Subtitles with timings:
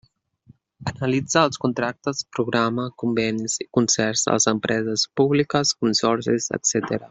[0.91, 6.99] Analitza els contractes-programa, convenis i concerts de les empreses públiques, consorcis, etcètera.